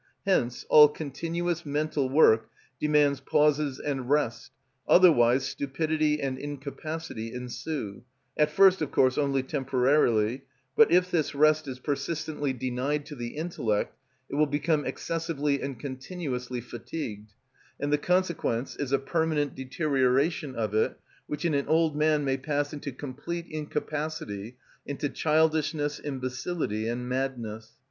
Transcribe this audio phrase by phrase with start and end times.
[0.25, 4.51] Hence all continuous mental work demands pauses and rest,
[4.87, 8.03] otherwise stupidity and incapacity ensue,
[8.35, 10.41] at first of course only temporarily;
[10.75, 13.95] but if this rest is persistently denied to the intellect
[14.27, 17.33] it will become excessively and continuously fatigued,
[17.79, 20.97] and the consequence is a permanent deterioration of it,
[21.27, 27.73] which in an old man may pass into complete incapacity, into childishness, imbecility, and madness.